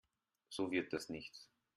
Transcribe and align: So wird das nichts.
So 0.49 0.71
wird 0.71 0.93
das 0.93 1.09
nichts. 1.09 1.47